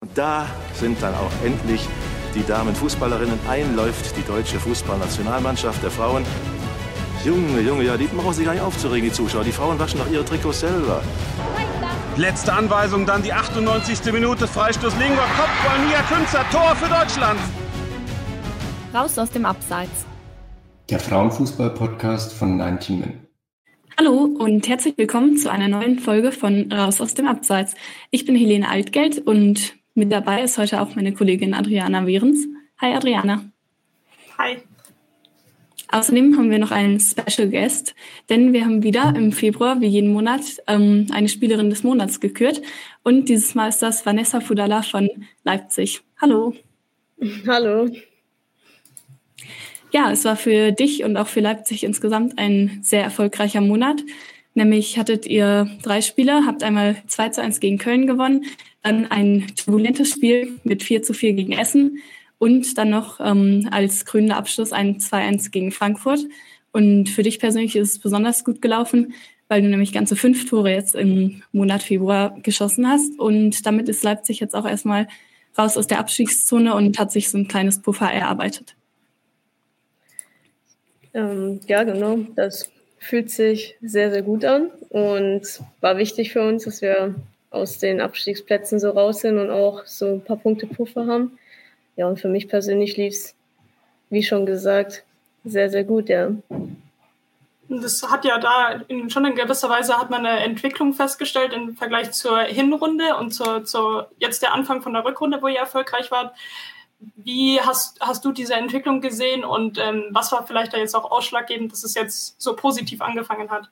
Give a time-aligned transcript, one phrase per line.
[0.00, 1.88] Und da sind dann auch endlich
[2.32, 3.36] die Damenfußballerinnen.
[3.48, 6.24] Einläuft die deutsche Fußballnationalmannschaft der Frauen.
[7.24, 9.42] Junge, Junge, ja, die brauchen sich gar nicht aufzuregen, die Zuschauer.
[9.42, 11.02] Die Frauen waschen doch ihre Trikots selber.
[12.16, 14.12] Letzte Anweisung, dann die 98.
[14.12, 14.46] Minute.
[14.46, 17.40] Freistoß Lingua, Kopfball, Nia Künzer, Tor für Deutschland.
[18.94, 20.06] Raus aus dem Abseits.
[20.90, 23.12] Der Frauenfußball-Podcast von 19 Min.
[23.98, 27.74] Hallo und herzlich willkommen zu einer neuen Folge von Raus aus dem Abseits.
[28.12, 32.46] Ich bin Helene Altgeld und mit dabei ist heute auch meine Kollegin Adriana Wehrens.
[32.80, 33.44] Hi Adriana.
[34.38, 34.58] Hi.
[35.90, 37.94] Außerdem haben wir noch einen Special Guest,
[38.28, 42.62] denn wir haben wieder im Februar, wie jeden Monat, ähm, eine Spielerin des Monats gekürt.
[43.02, 45.08] Und dieses Mal ist das Vanessa Fudala von
[45.44, 46.02] Leipzig.
[46.20, 46.54] Hallo.
[47.46, 47.88] Hallo.
[49.90, 54.04] Ja, es war für dich und auch für Leipzig insgesamt ein sehr erfolgreicher Monat.
[54.58, 58.44] Nämlich hattet ihr drei Spieler, habt einmal 2 zu 1 gegen Köln gewonnen,
[58.82, 61.98] dann ein turbulentes Spiel mit 4 zu 4 gegen Essen
[62.38, 66.26] und dann noch ähm, als krönender Abschluss ein 2-1 gegen Frankfurt.
[66.72, 69.14] Und für dich persönlich ist es besonders gut gelaufen,
[69.46, 73.16] weil du nämlich ganze fünf Tore jetzt im Monat Februar geschossen hast.
[73.16, 75.06] Und damit ist Leipzig jetzt auch erstmal
[75.56, 78.74] raus aus der Abstiegszone und hat sich so ein kleines Puffer erarbeitet.
[81.14, 82.18] Ähm, ja, genau.
[82.34, 85.42] Das fühlt sich sehr, sehr gut an und
[85.80, 87.14] war wichtig für uns, dass wir
[87.50, 91.38] aus den Abstiegsplätzen so raus sind und auch so ein paar Punkte Puffer haben.
[91.96, 93.34] Ja, und für mich persönlich lief es,
[94.10, 95.04] wie schon gesagt,
[95.44, 96.30] sehr, sehr gut, ja.
[97.70, 101.76] Das hat ja da in, schon in gewisser Weise hat man eine Entwicklung festgestellt im
[101.76, 106.10] Vergleich zur Hinrunde und zur, zur jetzt der Anfang von der Rückrunde, wo ihr erfolgreich
[106.10, 106.34] wart.
[107.16, 111.10] Wie hast, hast du diese Entwicklung gesehen und ähm, was war vielleicht da jetzt auch
[111.10, 113.70] ausschlaggebend, dass es jetzt so positiv angefangen hat?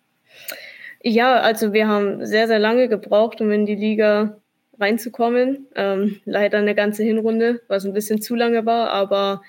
[1.03, 4.39] Ja, also wir haben sehr, sehr lange gebraucht, um in die Liga
[4.79, 5.67] reinzukommen.
[5.75, 9.43] Ähm, leider eine ganze Hinrunde, was ein bisschen zu lange war, aber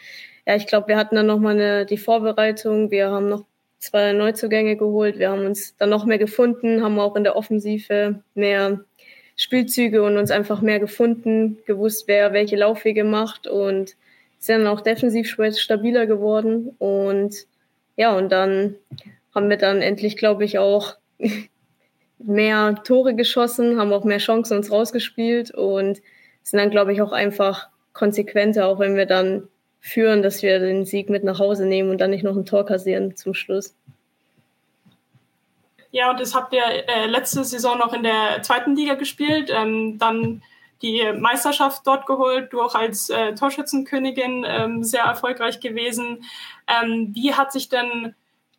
[0.47, 2.89] ja, ich glaube, wir hatten dann nochmal die Vorbereitung.
[2.89, 3.45] Wir haben noch
[3.79, 5.19] zwei Neuzugänge geholt.
[5.19, 8.85] Wir haben uns dann noch mehr gefunden, haben auch in der Offensive mehr
[9.37, 13.95] Spielzüge und uns einfach mehr gefunden, gewusst, wer welche Laufwege macht und
[14.39, 16.75] sind dann auch defensiv stabiler geworden.
[16.79, 17.45] Und
[17.95, 18.75] ja, und dann
[19.33, 20.95] haben wir dann endlich, glaube ich, auch
[22.17, 26.01] mehr Tore geschossen, haben auch mehr Chancen uns rausgespielt und
[26.41, 29.47] sind dann, glaube ich, auch einfach konsequenter, auch wenn wir dann
[29.79, 32.65] führen, dass wir den Sieg mit nach Hause nehmen und dann nicht noch ein Tor
[32.65, 33.75] kassieren zum Schluss.
[35.91, 39.97] Ja, und das habt ihr äh, letzte Saison noch in der zweiten Liga gespielt, ähm,
[39.97, 40.41] dann
[40.81, 46.23] die Meisterschaft dort geholt, du auch als äh, Torschützenkönigin ähm, sehr erfolgreich gewesen.
[46.67, 48.13] Ähm, wie hat sich denn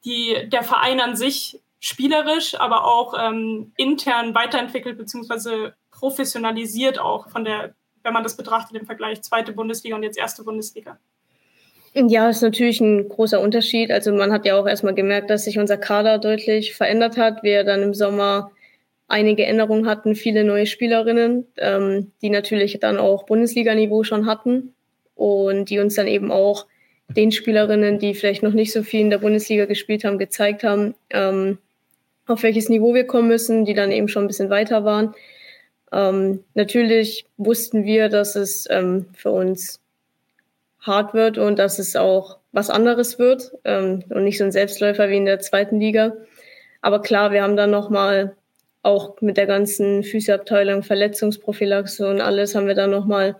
[0.04, 5.72] die, der Verein an sich spielerisch, aber auch ähm, intern weiterentwickelt bzw.
[5.90, 10.42] professionalisiert auch von der, wenn man das betrachtet im Vergleich zweite Bundesliga und jetzt erste
[10.42, 10.98] Bundesliga?
[11.94, 13.90] Ja, ist natürlich ein großer Unterschied.
[13.90, 17.42] Also man hat ja auch erstmal gemerkt, dass sich unser Kader deutlich verändert hat.
[17.42, 18.50] Wir dann im Sommer
[19.08, 24.74] einige Änderungen hatten, viele neue Spielerinnen, ähm, die natürlich dann auch Bundesliga-Niveau schon hatten
[25.14, 26.66] und die uns dann eben auch
[27.08, 30.94] den Spielerinnen, die vielleicht noch nicht so viel in der Bundesliga gespielt haben, gezeigt haben,
[31.10, 31.58] ähm,
[32.26, 35.14] auf welches Niveau wir kommen müssen, die dann eben schon ein bisschen weiter waren.
[35.90, 39.80] Ähm, natürlich wussten wir, dass es ähm, für uns
[40.80, 45.08] hart wird und dass es auch was anderes wird ähm, und nicht so ein Selbstläufer
[45.10, 46.12] wie in der zweiten Liga.
[46.80, 48.36] Aber klar, wir haben dann nochmal
[48.82, 53.36] auch mit der ganzen Physioabteilung, Verletzungsprophylaxe und alles haben wir dann nochmal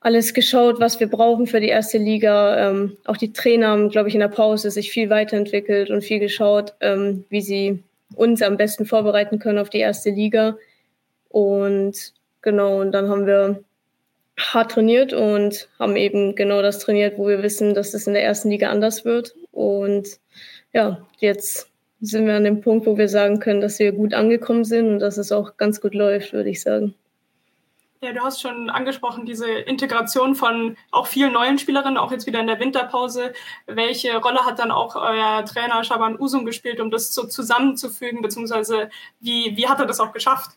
[0.00, 2.68] alles geschaut, was wir brauchen für die erste Liga.
[2.68, 6.18] Ähm, auch die Trainer haben, glaube ich, in der Pause sich viel weiterentwickelt und viel
[6.18, 7.82] geschaut, ähm, wie sie
[8.14, 10.58] uns am besten vorbereiten können auf die erste Liga.
[11.30, 12.12] Und
[12.42, 13.64] genau, und dann haben wir
[14.38, 18.24] hart trainiert und haben eben genau das trainiert, wo wir wissen, dass es in der
[18.24, 19.34] ersten Liga anders wird.
[19.52, 20.18] Und
[20.72, 24.64] ja, jetzt sind wir an dem Punkt, wo wir sagen können, dass wir gut angekommen
[24.64, 26.94] sind und dass es auch ganz gut läuft, würde ich sagen.
[28.04, 32.38] Ja, du hast schon angesprochen, diese Integration von auch vielen neuen Spielerinnen, auch jetzt wieder
[32.40, 33.32] in der Winterpause.
[33.66, 38.90] Welche Rolle hat dann auch euer Trainer Shaban Usum gespielt, um das so zusammenzufügen, beziehungsweise
[39.20, 40.50] wie, wie hat er das auch geschafft?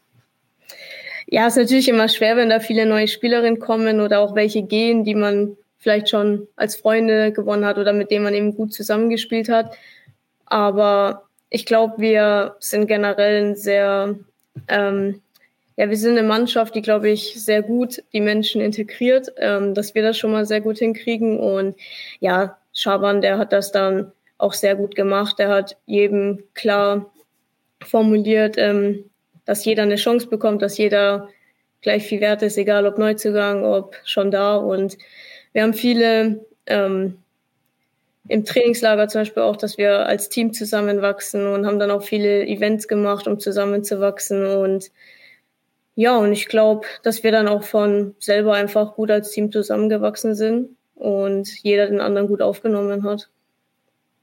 [1.30, 4.64] Ja, es ist natürlich immer schwer, wenn da viele neue Spielerinnen kommen oder auch welche
[4.64, 8.74] gehen, die man vielleicht schon als Freunde gewonnen hat oder mit denen man eben gut
[8.74, 9.76] zusammengespielt hat.
[10.46, 14.16] Aber ich glaube, wir sind generell ein sehr,
[14.70, 15.22] ähm,
[15.76, 19.96] ja, wir sind eine Mannschaft, die, glaube ich, sehr gut die Menschen integriert, ähm, dass
[19.96, 21.40] wir das schon mal sehr gut hinkriegen.
[21.40, 21.76] Und
[22.22, 25.40] ja, Schaban, der hat das dann auch sehr gut gemacht.
[25.40, 27.12] Der hat jedem klar
[27.82, 29.10] formuliert, ähm,
[29.48, 31.30] dass jeder eine Chance bekommt, dass jeder
[31.82, 34.58] gleich viel wert ist, egal ob Neuzugang, ob schon da.
[34.58, 34.98] Und
[35.54, 37.18] wir haben viele ähm,
[38.28, 42.46] im Trainingslager zum Beispiel auch, dass wir als Team zusammenwachsen und haben dann auch viele
[42.46, 44.46] Events gemacht, um zusammenzuwachsen.
[44.46, 44.92] Und
[45.96, 50.36] ja, und ich glaube, dass wir dann auch von selber einfach gut als Team zusammengewachsen
[50.36, 53.30] sind und jeder den anderen gut aufgenommen hat.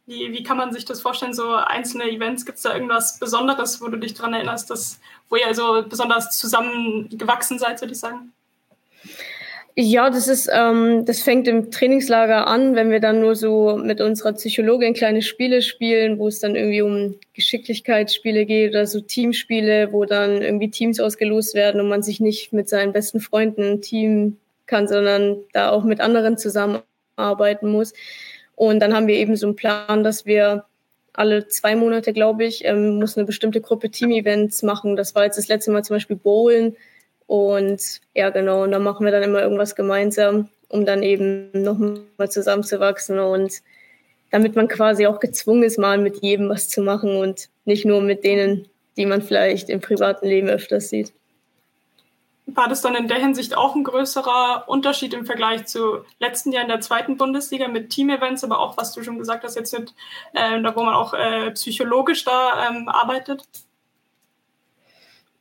[0.07, 2.45] Wie, wie kann man sich das vorstellen, so einzelne Events?
[2.45, 6.37] Gibt es da irgendwas Besonderes, wo du dich daran erinnerst, dass, wo ihr also besonders
[6.37, 8.33] zusammengewachsen seid, würde ich sagen?
[9.77, 14.01] Ja, das ist, ähm, das fängt im Trainingslager an, wenn wir dann nur so mit
[14.01, 19.93] unserer Psychologin kleine Spiele spielen, wo es dann irgendwie um Geschicklichkeitsspiele geht oder so Teamspiele,
[19.93, 23.83] wo dann irgendwie Teams ausgelost werden und man sich nicht mit seinen besten Freunden ein
[23.83, 24.37] Team
[24.67, 27.95] kann, sondern da auch mit anderen zusammenarbeiten muss.
[28.57, 30.65] Und dann haben wir eben so einen Plan, dass wir
[31.13, 34.97] alle zwei Monate, glaube ich, ähm, muss eine bestimmte Gruppe Team-Events machen.
[34.97, 36.77] Das war jetzt das letzte Mal zum Beispiel Bowlen
[37.27, 42.31] und ja, genau, und dann machen wir dann immer irgendwas gemeinsam, um dann eben nochmal
[42.31, 43.63] zusammenzuwachsen und
[44.31, 48.03] damit man quasi auch gezwungen ist, mal mit jedem was zu machen und nicht nur
[48.03, 51.13] mit denen, die man vielleicht im privaten Leben öfters sieht.
[52.47, 56.63] War das dann in der Hinsicht auch ein größerer Unterschied im Vergleich zu letzten Jahr
[56.63, 59.95] in der zweiten Bundesliga mit Team-Events, aber auch, was du schon gesagt hast, jetzt mit,
[60.35, 63.45] äh, da wo man auch äh, psychologisch da ähm, arbeitet?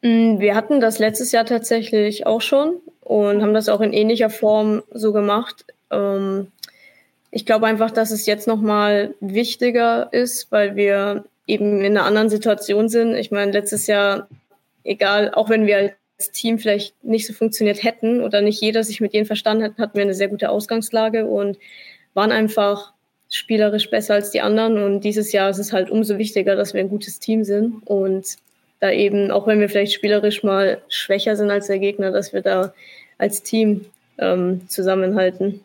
[0.01, 4.29] Mm, wir hatten das letztes Jahr tatsächlich auch schon und haben das auch in ähnlicher
[4.29, 5.65] Form so gemacht.
[5.91, 6.51] Ähm,
[7.31, 12.29] ich glaube einfach, dass es jetzt nochmal wichtiger ist, weil wir eben in einer anderen
[12.29, 13.15] Situation sind.
[13.15, 14.27] Ich meine, letztes Jahr,
[14.83, 19.01] egal, auch wenn wir als Team vielleicht nicht so funktioniert hätten oder nicht jeder sich
[19.01, 21.57] mit denen verstanden hat, hatten wir eine sehr gute Ausgangslage und
[22.13, 22.93] waren einfach
[23.29, 24.77] spielerisch besser als die anderen.
[24.77, 28.37] Und dieses Jahr ist es halt umso wichtiger, dass wir ein gutes Team sind und
[28.79, 32.41] da eben, auch wenn wir vielleicht spielerisch mal schwächer sind als der Gegner, dass wir
[32.41, 32.73] da
[33.17, 33.85] als Team
[34.17, 35.61] ähm, zusammenhalten.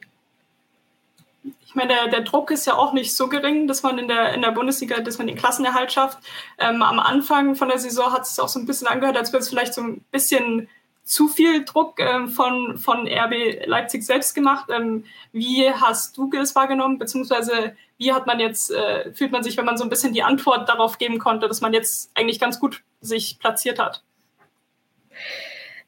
[1.66, 4.34] Ich meine, der, der, Druck ist ja auch nicht so gering, dass man in der,
[4.34, 6.18] in der Bundesliga, dass man den Klassenerhalt schafft.
[6.58, 9.42] Ähm, am Anfang von der Saison hat es auch so ein bisschen angehört, als wäre
[9.42, 10.68] es vielleicht so ein bisschen
[11.04, 14.68] zu viel Druck ähm, von, von RB Leipzig selbst gemacht.
[14.70, 19.56] Ähm, wie hast du das wahrgenommen, beziehungsweise wie hat man jetzt, äh, fühlt man sich,
[19.56, 22.60] wenn man so ein bisschen die Antwort darauf geben konnte, dass man jetzt eigentlich ganz
[22.60, 24.02] gut sich platziert hat?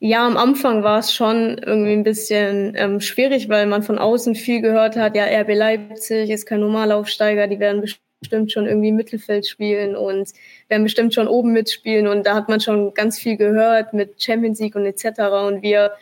[0.03, 4.35] Ja, am Anfang war es schon irgendwie ein bisschen ähm, schwierig, weil man von außen
[4.35, 7.83] viel gehört hat, ja, RB Leipzig ist kein Normalaufsteiger, die werden
[8.21, 10.31] bestimmt schon irgendwie Mittelfeld spielen und
[10.69, 14.59] werden bestimmt schon oben mitspielen und da hat man schon ganz viel gehört mit Champions
[14.61, 15.21] League und etc.
[15.47, 15.93] Und wir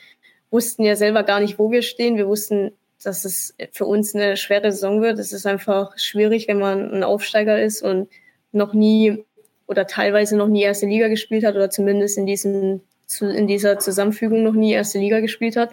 [0.53, 2.17] wussten ja selber gar nicht, wo wir stehen.
[2.17, 2.73] Wir wussten
[3.03, 5.19] dass es für uns eine schwere Saison wird.
[5.19, 8.09] Es ist einfach schwierig, wenn man ein Aufsteiger ist und
[8.53, 9.25] noch nie
[9.67, 12.81] oder teilweise noch nie erste Liga gespielt hat oder zumindest in diesem
[13.21, 15.71] in dieser Zusammenfügung noch nie erste Liga gespielt hat.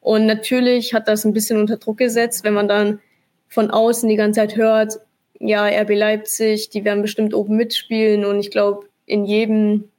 [0.00, 3.00] Und natürlich hat das ein bisschen unter Druck gesetzt, wenn man dann
[3.48, 5.00] von außen die ganze Zeit hört,
[5.38, 8.24] ja, RB Leipzig, die werden bestimmt oben mitspielen.
[8.24, 9.90] Und ich glaube, in jedem,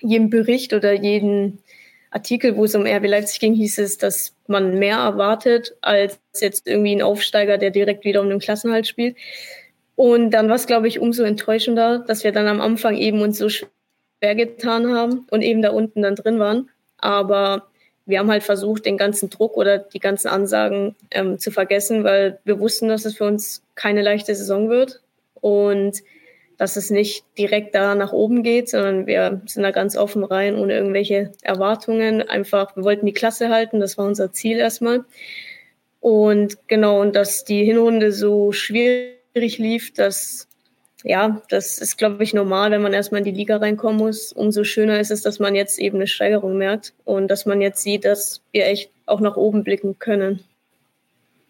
[0.00, 1.58] jedem Bericht oder jedem
[2.10, 6.66] Artikel, wo es um RB Leipzig ging, hieß es, dass man mehr erwartet als jetzt
[6.66, 9.16] irgendwie ein Aufsteiger, der direkt wieder um den Klassenhalt spielt.
[9.96, 13.38] Und dann war es, glaube ich, umso enttäuschender, dass wir dann am Anfang eben uns
[13.38, 13.48] so
[14.32, 16.70] getan haben und eben da unten dann drin waren.
[16.98, 17.68] Aber
[18.06, 22.38] wir haben halt versucht, den ganzen Druck oder die ganzen Ansagen ähm, zu vergessen, weil
[22.44, 25.02] wir wussten, dass es für uns keine leichte Saison wird.
[25.34, 26.02] Und
[26.56, 30.56] dass es nicht direkt da nach oben geht, sondern wir sind da ganz offen rein,
[30.56, 32.22] ohne irgendwelche Erwartungen.
[32.22, 35.04] Einfach, wir wollten die Klasse halten, das war unser Ziel erstmal.
[36.00, 40.48] Und genau, und dass die Hinrunde so schwierig lief, dass
[41.04, 44.32] ja, das ist, glaube ich, normal, wenn man erstmal in die Liga reinkommen muss.
[44.32, 47.82] Umso schöner ist es, dass man jetzt eben eine Steigerung merkt und dass man jetzt
[47.82, 50.42] sieht, dass wir echt auch nach oben blicken können.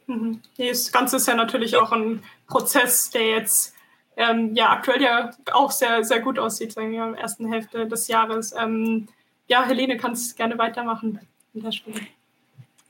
[0.08, 0.42] Mhm.
[0.58, 3.74] Das Ganze ist ja natürlich auch ein Prozess, der jetzt
[4.16, 7.86] ähm, ja aktuell ja auch sehr, sehr gut aussieht, sagen wir, in der ersten Hälfte
[7.86, 8.52] des Jahres.
[8.58, 9.06] Ähm,
[9.46, 11.20] ja, Helene, kannst gerne weitermachen
[11.54, 11.94] in der Spiel.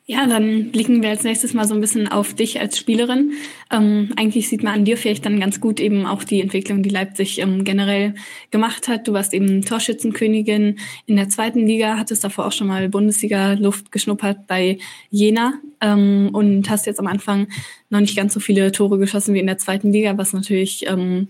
[0.06, 3.32] Ja, dann blicken wir als nächstes mal so ein bisschen auf dich als Spielerin.
[3.70, 6.90] Ähm, eigentlich sieht man an dir vielleicht dann ganz gut eben auch die Entwicklung, die
[6.90, 8.14] Leipzig ähm, generell
[8.50, 9.08] gemacht hat.
[9.08, 14.46] Du warst eben Torschützenkönigin in der zweiten Liga, hattest davor auch schon mal Bundesliga-Luft geschnuppert
[14.46, 14.76] bei
[15.08, 17.48] Jena ähm, und hast jetzt am Anfang
[17.88, 21.28] noch nicht ganz so viele Tore geschossen wie in der zweiten Liga, was natürlich ähm,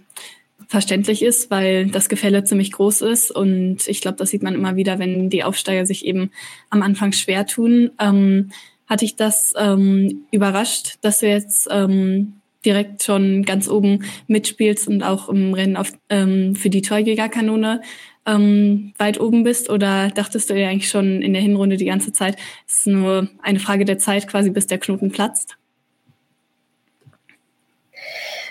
[0.69, 3.31] verständlich ist, weil das Gefälle ziemlich groß ist.
[3.31, 6.31] Und ich glaube, das sieht man immer wieder, wenn die Aufsteiger sich eben
[6.71, 7.91] am Anfang schwer tun.
[8.01, 8.51] Ähm,
[8.87, 15.03] hatte ich das ähm, überrascht, dass du jetzt ähm, direkt schon ganz oben mitspielst und
[15.03, 17.83] auch im Rennen auf, ähm, für die Torjägerkanone
[18.27, 22.13] ähm, weit oben bist oder dachtest du dir eigentlich schon in der Hinrunde die ganze
[22.13, 25.57] Zeit, es ist nur eine Frage der Zeit quasi, bis der Knoten platzt?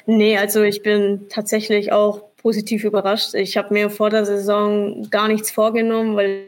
[0.06, 3.34] Nee, also ich bin tatsächlich auch positiv überrascht.
[3.36, 6.48] Ich habe mir vor der Saison gar nichts vorgenommen, weil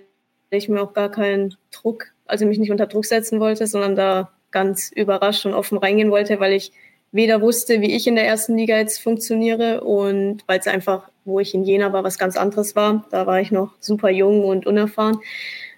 [0.49, 4.31] ich mir auch gar keinen Druck, also mich nicht unter Druck setzen wollte, sondern da
[4.51, 6.71] ganz überrascht und offen reingehen wollte, weil ich
[7.11, 11.39] weder wusste, wie ich in der ersten Liga jetzt funktioniere und weil es einfach, wo
[11.39, 13.05] ich in Jena war, was ganz anderes war.
[13.09, 15.19] Da war ich noch super jung und unerfahren.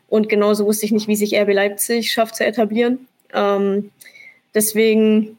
[0.08, 3.08] Und genauso wusste ich nicht, wie sich RB Leipzig schafft zu etablieren.
[3.34, 3.92] Ähm,
[4.56, 5.38] deswegen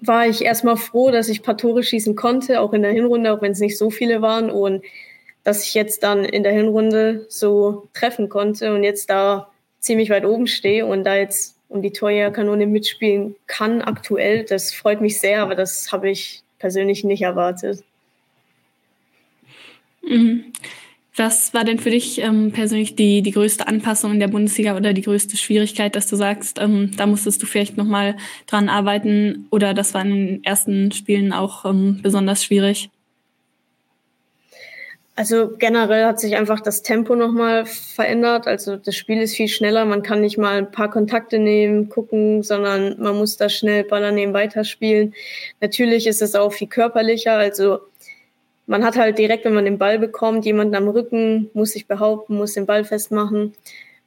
[0.00, 3.32] war ich erstmal froh, dass ich ein paar Tore schießen konnte, auch in der Hinrunde,
[3.32, 4.50] auch wenn es nicht so viele waren.
[4.50, 4.82] Und
[5.44, 10.24] dass ich jetzt dann in der Hinrunde so treffen konnte und jetzt da ziemlich weit
[10.24, 14.44] oben stehe und da jetzt um die Torjägerkanone mitspielen kann aktuell.
[14.44, 17.82] Das freut mich sehr, aber das habe ich persönlich nicht erwartet.
[20.02, 20.52] Mhm.
[21.20, 24.94] Was war denn für dich ähm, persönlich die, die größte Anpassung in der Bundesliga oder
[24.94, 29.74] die größte Schwierigkeit, dass du sagst, ähm, da musstest du vielleicht nochmal dran arbeiten oder
[29.74, 32.88] das war in den ersten Spielen auch ähm, besonders schwierig?
[35.14, 38.46] Also generell hat sich einfach das Tempo nochmal verändert.
[38.46, 39.84] Also das Spiel ist viel schneller.
[39.84, 44.12] Man kann nicht mal ein paar Kontakte nehmen, gucken, sondern man muss da schnell Baller
[44.12, 45.12] nehmen, weiterspielen.
[45.60, 47.34] Natürlich ist es auch viel körperlicher.
[47.34, 47.80] Also
[48.66, 52.36] man hat halt direkt, wenn man den Ball bekommt, jemanden am Rücken, muss sich behaupten,
[52.36, 53.54] muss den Ball festmachen.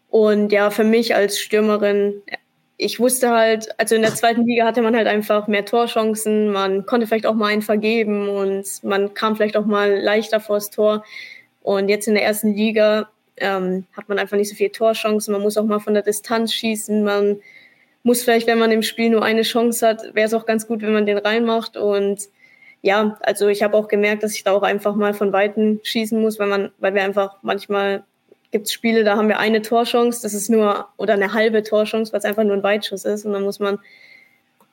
[0.10, 2.22] Und ja, für mich als Stürmerin
[2.78, 6.86] ich wusste halt, also in der zweiten Liga hatte man halt einfach mehr Torchancen, man
[6.86, 11.06] konnte vielleicht auch mal einen vergeben und man kam vielleicht auch mal leichter vors Tor.
[11.62, 15.42] Und jetzt in der ersten Liga ähm, hat man einfach nicht so viele Torchancen, man
[15.42, 17.40] muss auch mal von der Distanz schießen, man
[18.04, 20.82] muss vielleicht, wenn man im Spiel nur eine Chance hat, wäre es auch ganz gut,
[20.82, 21.78] wenn man den reinmacht.
[21.78, 22.28] Und
[22.84, 26.22] ja, also ich habe auch gemerkt, dass ich da auch einfach mal von Weitem schießen
[26.22, 28.04] muss, weil man, weil wir einfach manchmal
[28.52, 32.12] gibt es Spiele, da haben wir eine Torchance, das ist nur, oder eine halbe Torchance,
[32.12, 33.26] weil es einfach nur ein Weitschuss ist.
[33.26, 33.80] Und dann muss man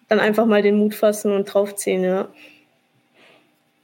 [0.08, 2.28] dann einfach mal den Mut fassen und draufziehen, ja.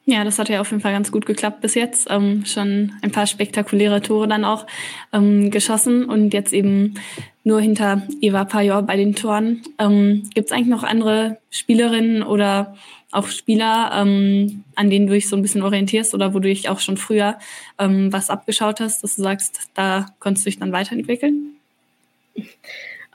[0.08, 2.06] Ja, das hat ja auf jeden Fall ganz gut geklappt bis jetzt.
[2.10, 4.64] Ähm, schon ein paar spektakuläre Tore dann auch
[5.12, 6.94] ähm, geschossen und jetzt eben
[7.42, 9.62] nur hinter Eva Pajor bei den Toren.
[9.80, 12.76] Ähm, Gibt es eigentlich noch andere Spielerinnen oder
[13.10, 16.68] auch Spieler, ähm, an denen du dich so ein bisschen orientierst oder wo du dich
[16.68, 17.36] auch schon früher
[17.80, 21.56] ähm, was abgeschaut hast, dass du sagst, da konntest du dich dann weiterentwickeln?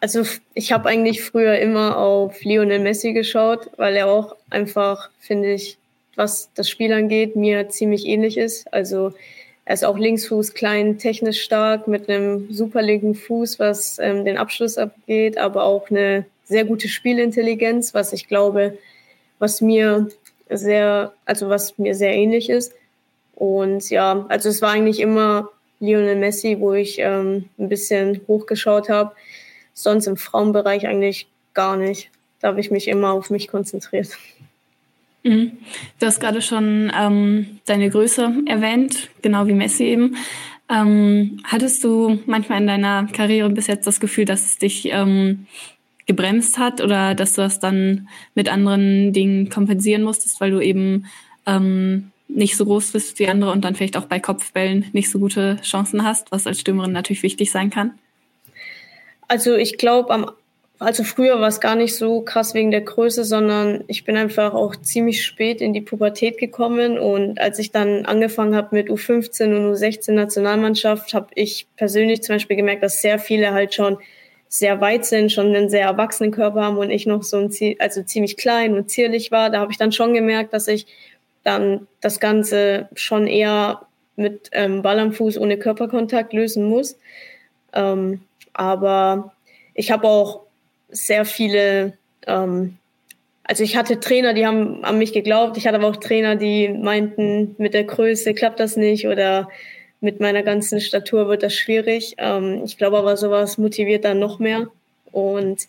[0.02, 5.54] Also ich habe eigentlich früher immer auf Lionel Messi geschaut, weil er auch einfach, finde
[5.54, 5.78] ich,
[6.16, 8.72] was das Spiel angeht, mir ziemlich ähnlich ist.
[8.74, 9.14] Also
[9.66, 14.38] er ist auch Linksfuß, klein, technisch stark, mit einem super linken Fuß, was ähm, den
[14.38, 18.78] Abschluss abgeht, aber auch eine sehr gute Spielintelligenz, was ich glaube,
[19.40, 20.10] was mir
[20.50, 22.74] sehr, also was mir sehr ähnlich ist.
[23.36, 25.50] Und ja, also es war eigentlich immer
[25.80, 29.14] Lionel Messi, wo ich ähm, ein bisschen hochgeschaut habe.
[29.74, 32.10] Sonst im Frauenbereich eigentlich gar nicht.
[32.40, 34.10] Da habe ich mich immer auf mich konzentriert.
[35.24, 35.52] Mhm.
[36.00, 40.16] Du hast gerade schon ähm, deine Größe erwähnt, genau wie Messi eben.
[40.70, 45.46] Ähm, hattest du manchmal in deiner Karriere bis jetzt das Gefühl, dass es dich ähm,
[46.08, 51.06] gebremst hat oder dass du das dann mit anderen Dingen kompensieren musstest, weil du eben
[51.46, 55.20] ähm, nicht so groß bist wie andere und dann vielleicht auch bei Kopfbällen nicht so
[55.20, 57.92] gute Chancen hast, was als Stürmerin natürlich wichtig sein kann?
[59.28, 60.32] Also ich glaube, am
[60.82, 64.56] also früher war es gar nicht so krass wegen der Größe, sondern ich bin einfach
[64.56, 69.56] auch ziemlich spät in die Pubertät gekommen und als ich dann angefangen habe mit U15
[69.56, 74.00] und U16 Nationalmannschaft, habe ich persönlich zum Beispiel gemerkt, dass sehr viele halt schon
[74.50, 78.02] sehr weit sind, schon einen sehr erwachsenen Körper haben und ich noch so ein also
[78.02, 79.52] ziemlich klein und zierlich war.
[79.52, 80.88] Da habe ich dann schon gemerkt, dass ich
[81.44, 83.86] dann das Ganze schon eher
[84.16, 86.98] mit ähm, Ball am Fuß ohne Körperkontakt lösen muss.
[87.72, 88.22] Ähm,
[88.52, 89.32] aber
[89.76, 90.42] ich habe auch
[90.92, 91.94] sehr viele,
[92.28, 92.78] ähm,
[93.44, 95.58] also ich hatte Trainer, die haben an mich geglaubt.
[95.58, 99.50] Ich hatte aber auch Trainer, die meinten, mit der Größe klappt das nicht oder
[100.00, 102.16] mit meiner ganzen Statur wird das schwierig.
[102.18, 104.68] Ähm, ich glaube aber, sowas motiviert dann noch mehr.
[105.12, 105.68] Und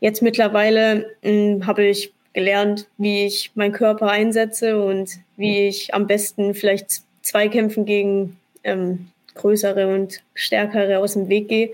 [0.00, 6.06] jetzt mittlerweile hm, habe ich gelernt, wie ich meinen Körper einsetze und wie ich am
[6.06, 11.70] besten vielleicht Zweikämpfen gegen ähm, größere und stärkere aus dem Weg gehe.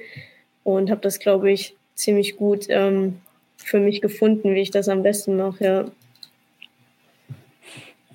[0.64, 3.16] Und habe das, glaube ich, ziemlich gut ähm,
[3.56, 5.84] für mich gefunden, wie ich das am besten mache, ja.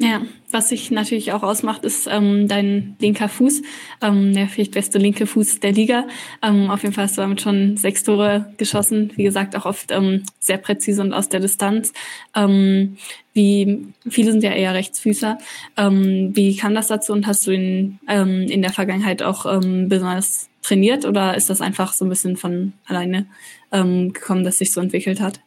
[0.03, 3.61] Ja, was sich natürlich auch ausmacht, ist ähm, dein linker Fuß,
[4.01, 6.07] ähm, der vielleicht beste linke Fuß der Liga.
[6.41, 9.11] Ähm, auf jeden Fall hast du damit schon sechs Tore geschossen.
[9.15, 11.93] Wie gesagt, auch oft ähm, sehr präzise und aus der Distanz.
[12.35, 12.97] Ähm,
[13.33, 15.37] wie viele sind ja eher Rechtsfüßer.
[15.77, 19.87] Ähm, wie kam das dazu und hast du ihn ähm, in der Vergangenheit auch ähm,
[19.87, 23.25] besonders trainiert oder ist das einfach so ein bisschen von alleine
[23.71, 25.39] ähm, gekommen, dass sich so entwickelt hat?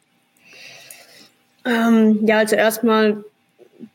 [1.65, 3.25] Ähm, ja, also erstmal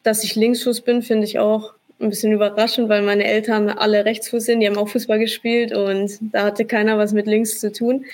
[0.03, 4.45] dass ich Linksfuß bin, finde ich auch ein bisschen überraschend, weil meine Eltern alle Rechtsfuß
[4.45, 8.05] sind, die haben auch Fußball gespielt und da hatte keiner was mit links zu tun.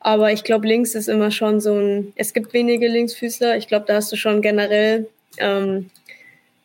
[0.00, 3.56] Aber ich glaube, links ist immer schon so ein, es gibt wenige Linksfüßler.
[3.56, 5.08] Ich glaube, da hast du schon generell
[5.38, 5.90] ähm,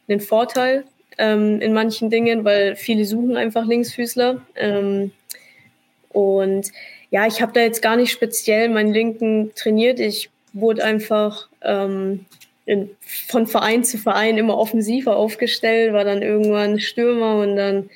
[0.07, 0.83] einen Vorteil
[1.17, 4.41] ähm, in manchen Dingen, weil viele suchen einfach Linksfüßler.
[4.55, 5.11] Ähm,
[6.13, 6.71] und
[7.09, 9.99] ja, ich habe da jetzt gar nicht speziell meinen Linken trainiert.
[9.99, 12.25] Ich wurde einfach ähm,
[12.65, 17.89] in, von Verein zu Verein immer offensiver aufgestellt, war dann irgendwann Stürmer und dann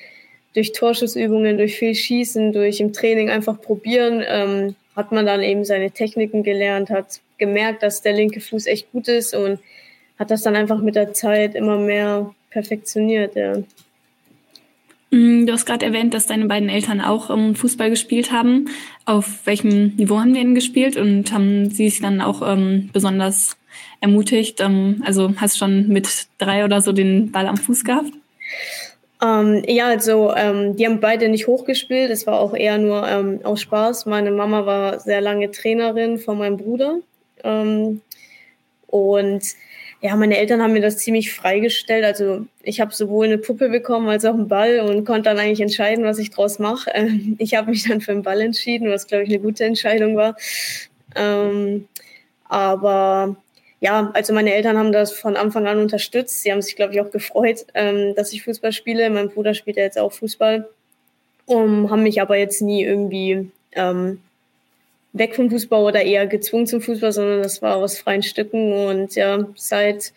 [0.54, 5.64] durch Torschussübungen, durch viel Schießen, durch im Training einfach probieren, ähm, hat man dann eben
[5.64, 9.60] seine Techniken gelernt, hat gemerkt, dass der linke Fuß echt gut ist und
[10.18, 13.36] hat das dann einfach mit der Zeit immer mehr perfektioniert.
[13.36, 13.58] Ja.
[15.10, 18.68] Mm, du hast gerade erwähnt, dass deine beiden Eltern auch um, Fußball gespielt haben.
[19.04, 23.56] Auf welchem Niveau haben die denn gespielt und haben sie sich dann auch ähm, besonders
[24.00, 24.60] ermutigt?
[24.60, 28.10] Ähm, also hast du schon mit drei oder so den Ball am Fuß gehabt?
[29.22, 32.10] Ähm, ja, also ähm, die haben beide nicht hochgespielt.
[32.10, 34.06] Es war auch eher nur ähm, aus Spaß.
[34.06, 36.98] Meine Mama war sehr lange Trainerin von meinem Bruder.
[37.42, 38.02] Ähm,
[38.86, 39.42] und
[40.02, 42.04] ja, meine Eltern haben mir das ziemlich freigestellt.
[42.04, 45.60] Also ich habe sowohl eine Puppe bekommen als auch einen Ball und konnte dann eigentlich
[45.60, 46.90] entscheiden, was ich draus mache.
[46.94, 50.16] Ähm, ich habe mich dann für den Ball entschieden, was glaube ich eine gute Entscheidung
[50.16, 50.36] war.
[51.14, 51.88] Ähm,
[52.44, 53.36] aber
[53.80, 56.42] ja, also meine Eltern haben das von Anfang an unterstützt.
[56.42, 59.08] Sie haben sich, glaube ich, auch gefreut, ähm, dass ich Fußball spiele.
[59.10, 60.68] Mein Bruder spielt ja jetzt auch Fußball.
[61.46, 64.20] Um, haben mich aber jetzt nie irgendwie ähm,
[65.18, 68.72] weg vom Fußball oder eher gezwungen zum Fußball, sondern das war aus freien Stücken.
[68.72, 70.12] Und ja, seit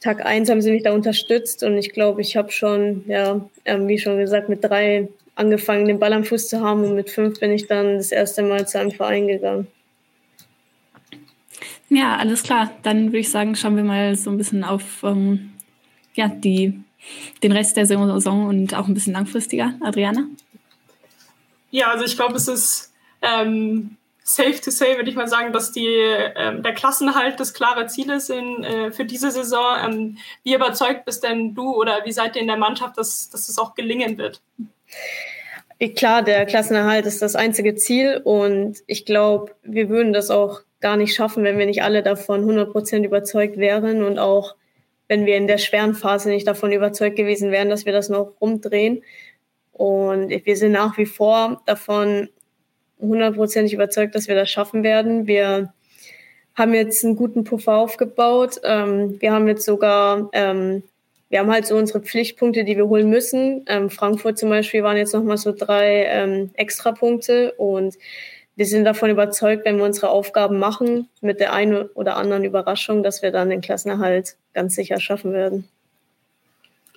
[0.00, 3.88] Tag eins haben sie mich da unterstützt und ich glaube, ich habe schon, ja, ähm,
[3.88, 7.40] wie schon gesagt, mit drei angefangen, den Ball am Fuß zu haben und mit fünf
[7.40, 9.66] bin ich dann das erste Mal zu einem Verein gegangen.
[11.88, 12.72] Ja, alles klar.
[12.82, 15.52] Dann würde ich sagen, schauen wir mal so ein bisschen auf ähm,
[16.14, 16.74] ja, die,
[17.42, 19.74] den Rest der Saison und auch ein bisschen langfristiger.
[19.80, 20.26] Adriana?
[21.70, 23.95] Ja, also ich glaube, es ist ähm,
[24.28, 28.10] safe to say, würde ich mal sagen, dass die, ähm, der Klassenhalt das klare Ziel
[28.10, 29.76] ist in, äh, für diese Saison.
[29.84, 33.46] Ähm, wie überzeugt bist denn du oder wie seid ihr in der Mannschaft, dass, dass
[33.46, 34.42] das auch gelingen wird?
[35.94, 40.96] Klar, der Klassenerhalt ist das einzige Ziel und ich glaube, wir würden das auch gar
[40.96, 44.56] nicht schaffen, wenn wir nicht alle davon 100 Prozent überzeugt wären und auch
[45.06, 48.32] wenn wir in der schweren Phase nicht davon überzeugt gewesen wären, dass wir das noch
[48.40, 49.02] rumdrehen.
[49.72, 52.30] Und wir sind nach wie vor davon
[53.00, 55.26] hundertprozentig überzeugt, dass wir das schaffen werden.
[55.26, 55.72] Wir
[56.54, 58.60] haben jetzt einen guten Puffer aufgebaut.
[58.64, 60.82] Ähm, wir haben jetzt sogar, ähm,
[61.28, 63.64] wir haben halt so unsere Pflichtpunkte, die wir holen müssen.
[63.68, 67.96] Ähm, Frankfurt zum Beispiel waren jetzt nochmal so drei ähm, Extrapunkte und
[68.54, 73.02] wir sind davon überzeugt, wenn wir unsere Aufgaben machen, mit der einen oder anderen Überraschung,
[73.02, 75.68] dass wir dann den Klassenerhalt ganz sicher schaffen werden.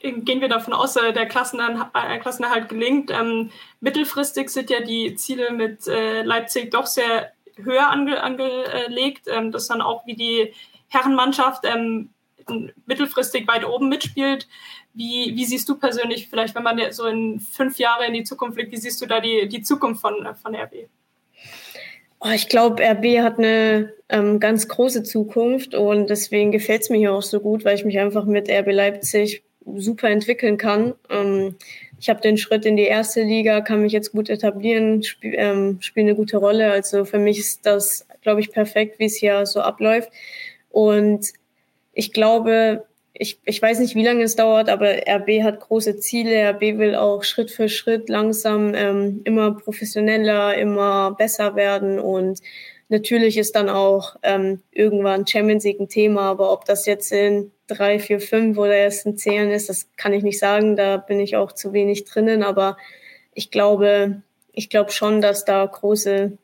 [0.01, 3.11] Gehen wir davon aus, dass der äh, Klassenerhalt gelingt.
[3.11, 9.51] Ähm, mittelfristig sind ja die Ziele mit äh, Leipzig doch sehr höher ange angelegt, ähm,
[9.51, 10.53] dass dann auch wie die
[10.87, 12.09] Herrenmannschaft ähm,
[12.85, 14.47] mittelfristig weit oben mitspielt.
[14.93, 18.55] Wie, wie siehst du persönlich, vielleicht wenn man so in fünf Jahre in die Zukunft
[18.55, 20.87] blickt, wie siehst du da die, die Zukunft von, von RB?
[22.21, 26.97] Oh, ich glaube, RB hat eine ähm, ganz große Zukunft und deswegen gefällt es mir
[26.97, 29.43] hier auch so gut, weil ich mich einfach mit RB Leipzig
[29.77, 30.95] super entwickeln kann.
[31.09, 31.55] Ähm,
[31.99, 35.77] ich habe den Schritt in die erste Liga, kann mich jetzt gut etablieren, spiel, ähm,
[35.81, 36.71] spiele eine gute Rolle.
[36.71, 40.09] Also für mich ist das, glaube ich, perfekt, wie es hier so abläuft.
[40.69, 41.27] Und
[41.93, 46.49] ich glaube, ich, ich weiß nicht, wie lange es dauert, aber RB hat große Ziele.
[46.51, 51.99] RB will auch Schritt für Schritt langsam ähm, immer professioneller, immer besser werden.
[51.99, 52.39] Und
[52.89, 57.51] natürlich ist dann auch ähm, irgendwann Champions League ein Thema, aber ob das jetzt in
[57.67, 60.75] drei, vier, fünf oder erst in zehn ist, das kann ich nicht sagen.
[60.75, 62.43] Da bin ich auch zu wenig drinnen.
[62.43, 62.77] Aber
[63.33, 64.21] ich glaube,
[64.53, 66.37] ich glaube schon, dass da große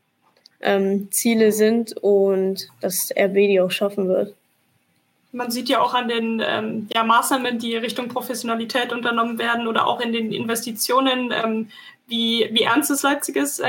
[0.62, 4.36] ähm, Ziele sind und dass RB die auch schaffen wird
[5.36, 9.86] man sieht ja auch an den ähm, ja, Maßnahmen, die Richtung Professionalität unternommen werden oder
[9.86, 11.70] auch in den Investitionen, ähm,
[12.08, 13.62] wie, wie ernst es Leipzig ist.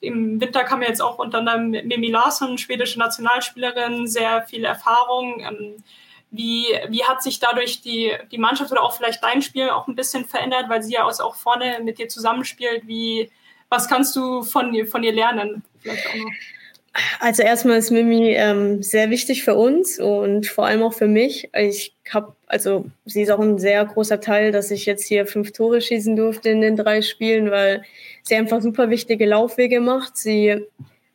[0.00, 5.40] Im Winter kam jetzt auch unter anderem Mimi Larsson, schwedische Nationalspielerin, sehr viel Erfahrung.
[5.40, 5.84] Ähm,
[6.32, 9.94] Wie, wie hat sich dadurch die, die Mannschaft oder auch vielleicht dein Spiel auch ein
[9.94, 12.86] bisschen verändert, weil sie ja auch vorne mit dir zusammenspielt?
[12.86, 13.30] Wie,
[13.70, 15.62] was kannst du von, von ihr lernen?
[15.80, 16.32] Vielleicht auch noch.
[17.20, 21.48] Also erstmal ist Mimi ähm, sehr wichtig für uns und vor allem auch für mich.
[21.54, 25.52] Ich habe, also sie ist auch ein sehr großer Teil, dass ich jetzt hier fünf
[25.52, 27.82] Tore schießen durfte in den drei Spielen, weil
[28.22, 30.16] sie einfach super wichtige Laufwege macht.
[30.16, 30.64] Sie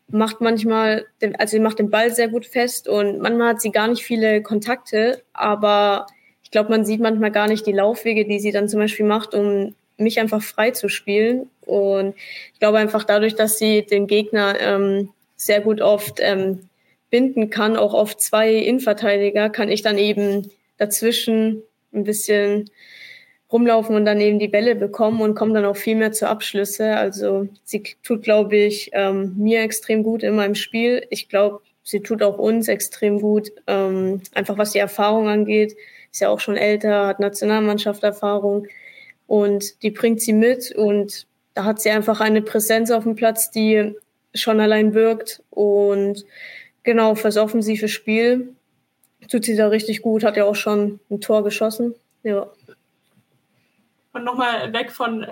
[0.10, 3.72] macht manchmal, den, also sie macht den Ball sehr gut fest und manchmal hat sie
[3.72, 6.06] gar nicht viele Kontakte, aber
[6.44, 9.34] ich glaube, man sieht manchmal gar nicht die Laufwege, die sie dann zum Beispiel macht,
[9.34, 11.50] um mich einfach frei zu spielen.
[11.62, 12.16] Und
[12.54, 16.68] ich glaube einfach dadurch, dass sie den Gegner ähm, sehr gut oft ähm,
[17.10, 21.62] binden kann, auch auf zwei Innenverteidiger, kann ich dann eben dazwischen
[21.94, 22.70] ein bisschen
[23.52, 26.96] rumlaufen und dann eben die Bälle bekommen und kommen dann auch viel mehr zu Abschlüsse.
[26.96, 31.06] Also sie tut, glaube ich, ähm, mir extrem gut in meinem Spiel.
[31.10, 35.76] Ich glaube, sie tut auch uns extrem gut, ähm, einfach was die Erfahrung angeht.
[36.12, 38.68] Ist ja auch schon älter, hat Nationalmannschaft-Erfahrung
[39.28, 43.52] und die bringt sie mit und da hat sie einfach eine Präsenz auf dem Platz,
[43.52, 43.94] die
[44.34, 45.44] schon allein wirkt.
[45.50, 46.26] Und
[46.84, 48.56] genau, fürs offensive Spiel
[49.30, 51.96] tut sie da richtig gut, hat ja auch schon ein Tor geschossen.
[52.24, 52.48] Ja.
[54.14, 55.26] Und nochmal weg von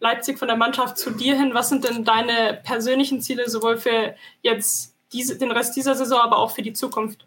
[0.00, 1.54] Leipzig, von der Mannschaft zu dir hin.
[1.54, 6.38] Was sind denn deine persönlichen Ziele, sowohl für jetzt diese, den Rest dieser Saison, aber
[6.38, 7.26] auch für die Zukunft?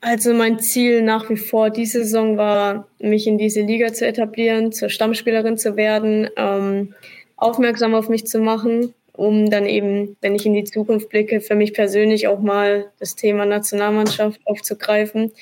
[0.00, 4.72] Also mein Ziel nach wie vor diese Saison war, mich in diese Liga zu etablieren,
[4.72, 6.94] zur Stammspielerin zu werden, ähm,
[7.36, 11.56] aufmerksam auf mich zu machen um dann eben, wenn ich in die Zukunft blicke, für
[11.56, 15.32] mich persönlich auch mal das Thema Nationalmannschaft aufzugreifen.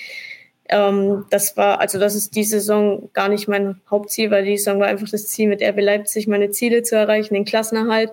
[0.71, 4.81] Ähm, das war, also das ist die Saison gar nicht mein Hauptziel, weil die Saison
[4.81, 8.13] war einfach das Ziel, mit RB Leipzig meine Ziele zu erreichen, den Klassenerhalt.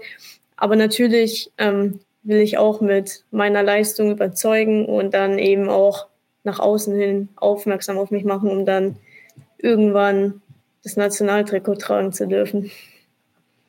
[0.58, 6.08] Aber natürlich ähm, will ich auch mit meiner Leistung überzeugen und dann eben auch
[6.44, 8.98] nach außen hin aufmerksam auf mich machen, um dann
[9.60, 10.42] irgendwann
[10.84, 12.70] das Nationaltrikot tragen zu dürfen.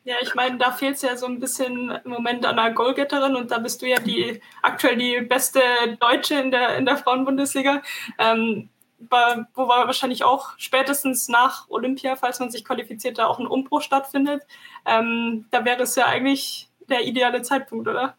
[0.07, 3.37] Ja, ich meine, da fehlt es ja so ein bisschen im Moment an einer Goalgetterin
[3.37, 5.61] und da bist du ja die aktuell die beste
[5.99, 7.83] Deutsche in der, in der Frauenbundesliga.
[8.19, 8.69] Ähm,
[9.09, 13.81] wo war wahrscheinlich auch spätestens nach Olympia, falls man sich qualifiziert, da auch ein Umbruch
[13.81, 14.43] stattfindet.
[14.87, 18.17] Ähm, da wäre es ja eigentlich der ideale Zeitpunkt, oder?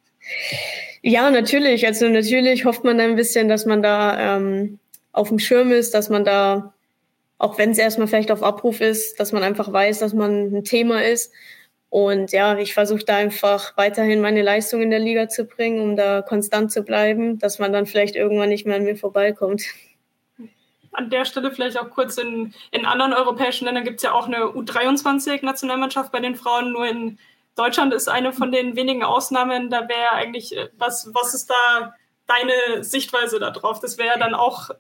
[1.02, 1.86] Ja, natürlich.
[1.86, 4.80] Also natürlich hofft man ein bisschen, dass man da ähm,
[5.12, 6.74] auf dem Schirm ist, dass man da,
[7.38, 10.64] auch wenn es erstmal vielleicht auf Abruf ist, dass man einfach weiß, dass man ein
[10.64, 11.32] Thema ist
[11.90, 15.96] und ja, ich versuche da einfach weiterhin meine Leistung in der Liga zu bringen, um
[15.96, 19.64] da konstant zu bleiben, dass man dann vielleicht irgendwann nicht mehr an mir vorbeikommt.
[20.92, 24.28] An der Stelle vielleicht auch kurz, in, in anderen europäischen Ländern gibt es ja auch
[24.28, 27.18] eine U23-Nationalmannschaft bei den Frauen, nur in
[27.56, 29.70] Deutschland ist eine von den wenigen Ausnahmen.
[29.70, 31.96] Da wäre eigentlich, äh, was, was ist da
[32.28, 33.80] deine Sichtweise darauf?
[33.80, 34.72] Das wäre dann auch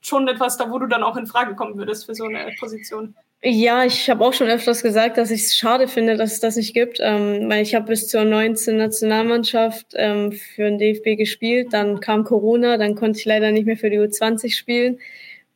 [0.00, 3.14] schon etwas da, wo du dann auch in Frage kommen würdest für so eine Position.
[3.44, 6.54] Ja, ich habe auch schon öfters gesagt, dass ich es schade finde, dass es das
[6.56, 6.98] nicht gibt.
[7.00, 11.72] Ähm, weil ich habe bis zur 19 Nationalmannschaft ähm, für den DFB gespielt.
[11.72, 15.00] Dann kam Corona, dann konnte ich leider nicht mehr für die U20 spielen.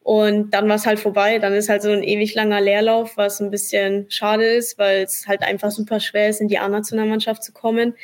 [0.02, 1.38] Und dann war es halt vorbei.
[1.38, 5.28] Dann ist halt so ein ewig langer Leerlauf, was ein bisschen schade ist, weil es
[5.28, 7.94] halt einfach super schwer ist, in die A-Nationalmannschaft zu kommen.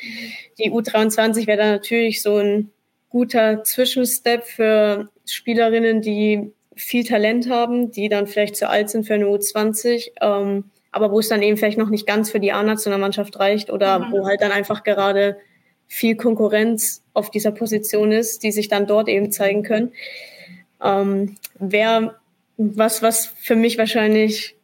[0.59, 2.71] Die U23 wäre dann natürlich so ein
[3.09, 9.13] guter Zwischenstep für Spielerinnen, die viel Talent haben, die dann vielleicht zu alt sind für
[9.13, 13.39] eine U20, ähm, aber wo es dann eben vielleicht noch nicht ganz für die A-Nationalmannschaft
[13.39, 14.11] reicht oder mhm.
[14.11, 15.37] wo halt dann einfach gerade
[15.87, 19.91] viel Konkurrenz auf dieser Position ist, die sich dann dort eben zeigen können.
[20.81, 22.15] Ähm, Wäre
[22.57, 24.55] was, was für mich wahrscheinlich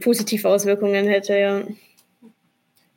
[0.00, 1.62] positive Auswirkungen hätte, ja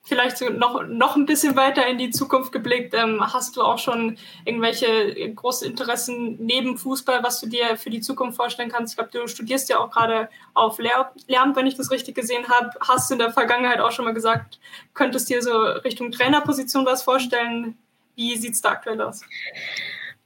[0.05, 4.17] vielleicht noch, noch ein bisschen weiter in die Zukunft geblickt, ähm, hast du auch schon
[4.43, 8.93] irgendwelche großen Interessen neben Fußball, was du dir für die Zukunft vorstellen kannst?
[8.93, 12.71] Ich glaube, du studierst ja auch gerade auf Lehramt, wenn ich das richtig gesehen habe.
[12.81, 14.59] Hast du in der Vergangenheit auch schon mal gesagt,
[14.93, 17.77] könntest dir so Richtung Trainerposition was vorstellen?
[18.15, 19.21] Wie sieht es da aktuell aus?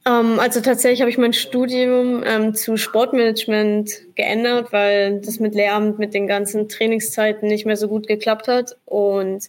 [0.08, 5.98] Ähm, also tatsächlich habe ich mein Studium ähm, zu Sportmanagement geändert, weil das mit Lehramt
[5.98, 8.76] mit den ganzen Trainingszeiten nicht mehr so gut geklappt hat.
[8.86, 9.48] Und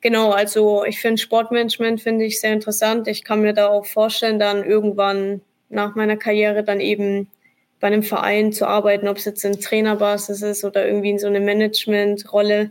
[0.00, 3.06] genau, also ich finde Sportmanagement finde ich sehr interessant.
[3.08, 7.28] Ich kann mir da auch vorstellen, dann irgendwann nach meiner Karriere dann eben
[7.80, 11.26] bei einem Verein zu arbeiten, ob es jetzt in Trainerbasis ist oder irgendwie in so
[11.28, 12.70] eine Managementrolle.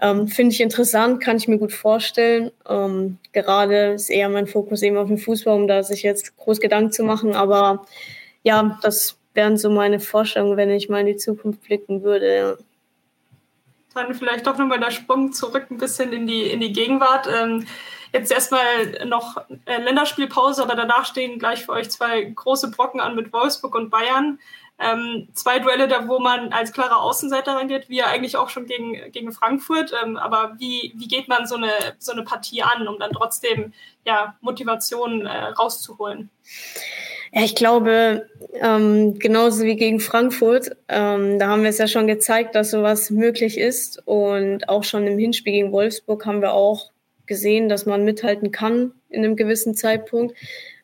[0.00, 2.50] Ähm, Finde ich interessant, kann ich mir gut vorstellen.
[2.68, 6.60] Ähm, gerade ist eher mein Fokus eben auf den Fußball, um da sich jetzt groß
[6.60, 7.34] Gedanken zu machen.
[7.34, 7.84] Aber
[8.42, 12.58] ja, das wären so meine Vorstellungen, wenn ich mal in die Zukunft blicken würde.
[13.94, 17.26] Dann vielleicht doch nochmal der Sprung zurück ein bisschen in die, in die Gegenwart.
[17.26, 17.66] Ähm,
[18.12, 23.14] jetzt erstmal noch äh, Länderspielpause, aber danach stehen gleich für euch zwei große Brocken an
[23.14, 24.38] mit Wolfsburg und Bayern.
[24.82, 28.64] Ähm, zwei Duelle, da wo man als klarer Außenseiter reingeht, wie ja eigentlich auch schon
[28.64, 29.92] gegen, gegen Frankfurt.
[30.02, 33.74] Ähm, aber wie, wie geht man so eine, so eine Partie an, um dann trotzdem
[34.06, 36.30] ja, Motivation äh, rauszuholen?
[37.32, 42.06] Ja, ich glaube, ähm, genauso wie gegen Frankfurt, ähm, da haben wir es ja schon
[42.06, 44.02] gezeigt, dass sowas möglich ist.
[44.06, 46.90] Und auch schon im Hinspiel gegen Wolfsburg haben wir auch
[47.30, 50.36] gesehen, dass man mithalten kann in einem gewissen Zeitpunkt,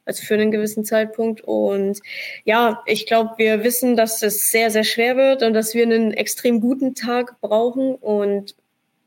[0.05, 1.41] also für einen gewissen Zeitpunkt.
[1.41, 1.99] Und
[2.45, 6.13] ja, ich glaube, wir wissen, dass es sehr, sehr schwer wird und dass wir einen
[6.13, 8.55] extrem guten Tag brauchen und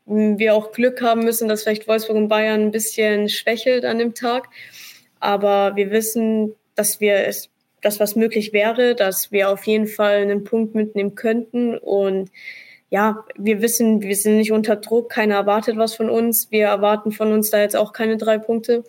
[0.04, 4.14] wir auch Glück haben müssen, dass vielleicht Wolfsburg und Bayern ein bisschen schwächelt an dem
[4.14, 4.50] Tag.
[5.18, 7.48] Aber wir wissen, dass wir es,
[7.80, 12.30] das was möglich wäre, dass wir auf jeden Fall einen Punkt mitnehmen könnten und
[12.90, 16.50] ja, wir wissen, wir sind nicht unter Druck, keiner erwartet was von uns.
[16.50, 18.84] Wir erwarten von uns da jetzt auch keine drei Punkte.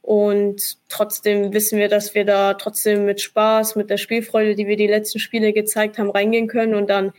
[0.00, 4.76] Und trotzdem wissen wir, dass wir da trotzdem mit Spaß, mit der Spielfreude, die wir
[4.76, 7.12] die letzten Spiele gezeigt haben, reingehen können und dann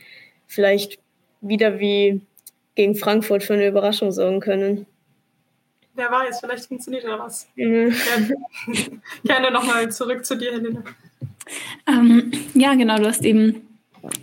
[0.46, 0.98] vielleicht
[1.42, 2.22] wieder wie
[2.74, 4.86] gegen Frankfurt für eine Überraschung sorgen können.
[5.94, 7.48] Wer weiß, vielleicht funktioniert ja was.
[7.54, 7.92] Mhm.
[7.92, 8.74] Ja.
[9.24, 10.82] Gerne nochmal zurück zu dir, Helene.
[11.86, 13.73] Ähm, ja, genau, du hast eben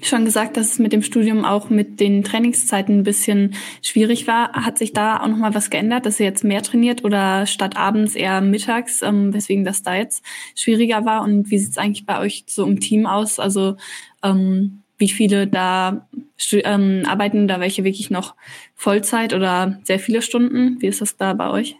[0.02, 4.54] schon gesagt, dass es mit dem Studium auch mit den Trainingszeiten ein bisschen schwierig war.
[4.54, 8.16] Hat sich da auch nochmal was geändert, dass ihr jetzt mehr trainiert oder statt abends
[8.16, 10.24] eher mittags, ähm, weswegen das da jetzt
[10.56, 11.24] schwieriger war?
[11.24, 13.40] Und wie sieht es eigentlich bei euch so im Team aus?
[13.40, 13.78] Also
[14.24, 16.08] ähm, wie viele da
[16.52, 18.36] ähm, arbeiten, da welche wirklich noch
[18.76, 20.82] Vollzeit oder sehr viele Stunden?
[20.82, 21.76] Wie ist das da bei euch?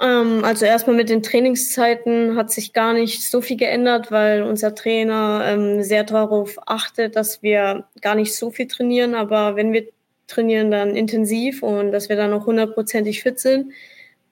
[0.00, 4.74] Ähm, also erstmal mit den Trainingszeiten hat sich gar nicht so viel geändert, weil unser
[4.74, 9.88] Trainer ähm, sehr darauf achtet, dass wir gar nicht so viel trainieren, aber wenn wir
[10.26, 13.72] trainieren, dann intensiv und dass wir dann auch hundertprozentig fit sind.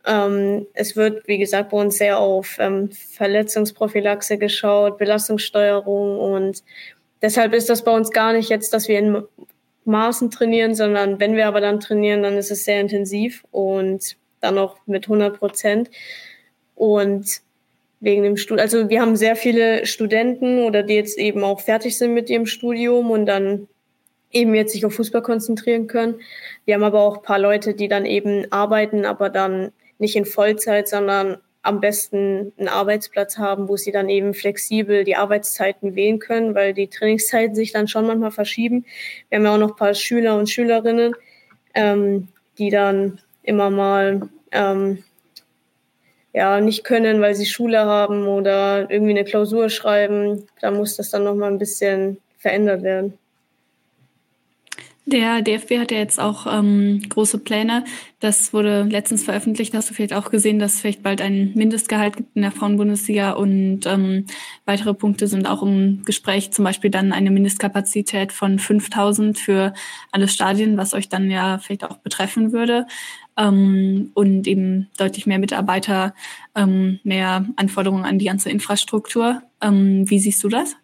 [0.07, 2.59] Ähm, es wird, wie gesagt, bei uns sehr auf
[3.17, 6.63] Verletzungsprophylaxe geschaut, Belastungssteuerung und
[7.23, 9.23] Deshalb ist das bei uns gar nicht jetzt, dass wir in
[9.85, 14.59] Maßen trainieren, sondern wenn wir aber dann trainieren, dann ist es sehr intensiv und dann
[14.59, 15.91] auch mit 100 Prozent.
[16.75, 17.41] Und
[18.01, 21.97] wegen dem Studium, also wir haben sehr viele Studenten oder die jetzt eben auch fertig
[21.97, 23.69] sind mit ihrem Studium und dann
[24.33, 26.17] eben jetzt sich auf Fußball konzentrieren können.
[26.65, 30.25] Wir haben aber auch ein paar Leute, die dann eben arbeiten, aber dann nicht in
[30.25, 36.19] Vollzeit, sondern am besten einen Arbeitsplatz haben, wo sie dann eben flexibel die Arbeitszeiten wählen
[36.19, 38.85] können, weil die Trainingszeiten sich dann schon manchmal verschieben.
[39.29, 41.15] Wir haben ja auch noch ein paar Schüler und Schülerinnen,
[41.75, 42.29] ähm,
[42.59, 45.03] die dann immer mal ähm,
[46.33, 50.47] ja nicht können, weil sie Schule haben oder irgendwie eine Klausur schreiben.
[50.61, 53.19] Da muss das dann noch mal ein bisschen verändert werden.
[55.05, 57.85] Der DFB hat ja jetzt auch ähm, große Pläne.
[58.21, 59.75] Das wurde letztens veröffentlicht.
[59.75, 63.33] Hast du vielleicht auch gesehen, dass es vielleicht bald ein Mindestgehalt gibt in der Frauenbundesliga
[63.33, 64.27] und ähm,
[64.65, 66.53] weitere Punkte sind auch im Gespräch.
[66.53, 69.75] Zum Beispiel dann eine Mindestkapazität von 5000 für
[70.13, 72.87] alle Stadien, was euch dann ja vielleicht auch betreffen würde.
[73.37, 76.15] Ähm, und eben deutlich mehr Mitarbeiter,
[76.55, 79.43] ähm, mehr Anforderungen an die ganze Infrastruktur.
[79.61, 80.77] Ähm, wie siehst du das?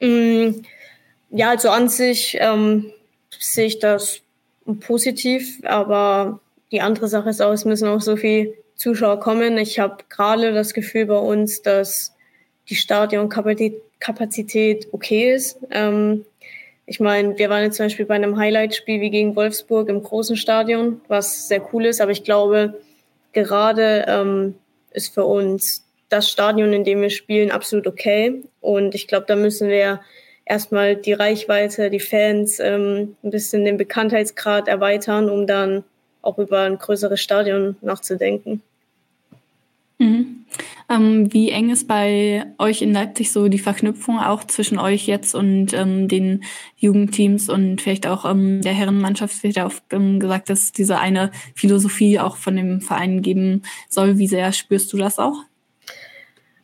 [0.00, 0.52] Mm
[1.30, 2.92] ja, also an sich ähm,
[3.38, 4.22] sehe ich das
[4.80, 6.40] positiv, aber
[6.72, 9.56] die andere Sache ist auch, es müssen auch so viele Zuschauer kommen.
[9.58, 12.14] Ich habe gerade das Gefühl bei uns, dass
[12.68, 15.58] die Stadionkapazität okay ist.
[15.70, 16.24] Ähm,
[16.86, 20.36] ich meine, wir waren jetzt zum Beispiel bei einem Highlight-Spiel wie gegen Wolfsburg im großen
[20.36, 22.80] Stadion, was sehr cool ist, aber ich glaube,
[23.32, 24.54] gerade ähm,
[24.92, 28.42] ist für uns das Stadion, in dem wir spielen, absolut okay.
[28.60, 30.00] Und ich glaube, da müssen wir
[30.48, 35.84] erstmal die Reichweite, die Fans, ähm, ein bisschen den Bekanntheitsgrad erweitern, um dann
[36.22, 38.62] auch über ein größeres Stadion nachzudenken.
[39.98, 40.44] Mhm.
[40.88, 45.34] Ähm, wie eng ist bei euch in Leipzig so die Verknüpfung auch zwischen euch jetzt
[45.34, 46.44] und ähm, den
[46.76, 49.42] Jugendteams und vielleicht auch ähm, der Herrenmannschaft?
[49.42, 54.18] Wird ja auch ähm, gesagt, dass diese eine Philosophie auch von dem Verein geben soll.
[54.18, 55.44] Wie sehr spürst du das auch?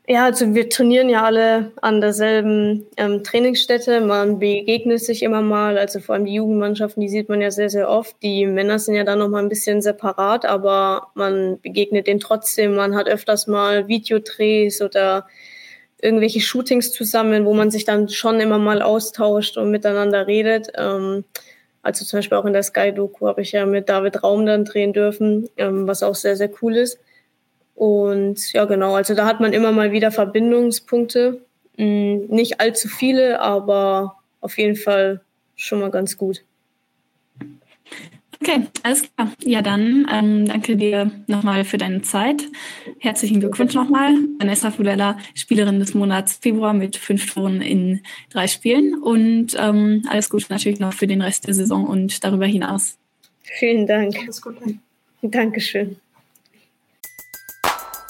[0.06, 4.02] Ja, also wir trainieren ja alle an derselben ähm, Trainingsstätte.
[4.02, 7.70] Man begegnet sich immer mal, also vor allem die Jugendmannschaften, die sieht man ja sehr,
[7.70, 8.14] sehr oft.
[8.22, 12.74] Die Männer sind ja dann noch mal ein bisschen separat, aber man begegnet denen trotzdem.
[12.74, 15.26] Man hat öfters mal Videodrehs oder
[16.02, 20.68] irgendwelche Shootings zusammen, wo man sich dann schon immer mal austauscht und miteinander redet.
[20.76, 21.24] Ähm,
[21.82, 24.92] also zum Beispiel auch in der Sky-Doku habe ich ja mit David Raum dann drehen
[24.92, 26.98] dürfen, ähm, was auch sehr, sehr cool ist.
[27.74, 31.40] Und ja, genau, also da hat man immer mal wieder Verbindungspunkte.
[31.76, 35.20] Hm, nicht allzu viele, aber auf jeden Fall
[35.56, 36.44] schon mal ganz gut.
[38.40, 39.32] Okay, alles klar.
[39.42, 42.42] Ja, dann ähm, danke dir nochmal für deine Zeit.
[42.98, 44.12] Herzlichen Glückwunsch nochmal.
[44.38, 49.00] Vanessa Fudella, Spielerin des Monats Februar mit fünf Toren in drei Spielen.
[49.00, 52.98] Und ähm, alles Gute natürlich noch für den Rest der Saison und darüber hinaus.
[53.42, 54.14] Vielen Dank.
[54.18, 54.78] Alles Gute.
[55.22, 55.96] Dankeschön.